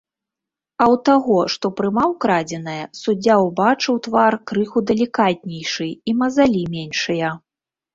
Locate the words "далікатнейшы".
4.93-5.89